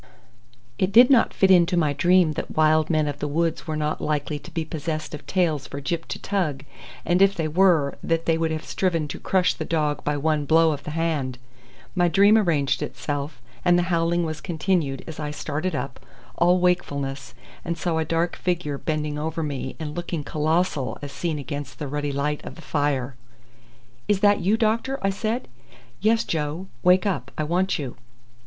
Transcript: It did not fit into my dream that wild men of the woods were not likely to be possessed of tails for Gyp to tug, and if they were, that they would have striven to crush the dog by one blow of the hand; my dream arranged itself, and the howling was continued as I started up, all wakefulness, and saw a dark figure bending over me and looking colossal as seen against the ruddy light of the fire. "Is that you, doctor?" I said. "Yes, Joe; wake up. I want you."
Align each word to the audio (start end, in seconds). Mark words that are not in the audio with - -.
It 0.79 0.91
did 0.91 1.11
not 1.11 1.31
fit 1.31 1.51
into 1.51 1.77
my 1.77 1.93
dream 1.93 2.31
that 2.31 2.57
wild 2.57 2.89
men 2.89 3.07
of 3.07 3.19
the 3.19 3.27
woods 3.27 3.67
were 3.67 3.75
not 3.75 4.01
likely 4.01 4.39
to 4.39 4.49
be 4.49 4.65
possessed 4.65 5.13
of 5.13 5.27
tails 5.27 5.67
for 5.67 5.79
Gyp 5.79 6.05
to 6.07 6.17
tug, 6.17 6.65
and 7.05 7.21
if 7.21 7.35
they 7.35 7.47
were, 7.47 7.95
that 8.01 8.25
they 8.25 8.35
would 8.35 8.49
have 8.49 8.65
striven 8.65 9.07
to 9.09 9.19
crush 9.19 9.53
the 9.53 9.63
dog 9.63 10.03
by 10.03 10.17
one 10.17 10.45
blow 10.45 10.71
of 10.71 10.85
the 10.85 10.89
hand; 10.97 11.37
my 11.93 12.07
dream 12.07 12.35
arranged 12.35 12.81
itself, 12.81 13.43
and 13.63 13.77
the 13.77 13.83
howling 13.93 14.25
was 14.25 14.41
continued 14.41 15.03
as 15.05 15.19
I 15.19 15.29
started 15.29 15.75
up, 15.75 15.99
all 16.35 16.57
wakefulness, 16.57 17.35
and 17.63 17.77
saw 17.77 17.99
a 17.99 18.03
dark 18.03 18.35
figure 18.35 18.79
bending 18.79 19.19
over 19.19 19.43
me 19.43 19.75
and 19.79 19.93
looking 19.95 20.23
colossal 20.23 20.97
as 21.03 21.11
seen 21.11 21.37
against 21.37 21.77
the 21.77 21.87
ruddy 21.87 22.11
light 22.11 22.43
of 22.43 22.55
the 22.55 22.61
fire. 22.63 23.15
"Is 24.07 24.21
that 24.21 24.39
you, 24.41 24.57
doctor?" 24.57 24.97
I 25.03 25.11
said. 25.11 25.47
"Yes, 25.99 26.23
Joe; 26.23 26.65
wake 26.81 27.05
up. 27.05 27.29
I 27.37 27.43
want 27.43 27.77
you." 27.77 27.97